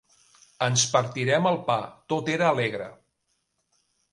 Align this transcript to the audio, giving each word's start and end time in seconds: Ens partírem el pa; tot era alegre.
Ens 0.67 0.85
partírem 0.93 1.45
el 1.49 1.59
pa; 1.67 1.75
tot 2.15 2.33
era 2.37 2.51
alegre. 2.55 2.89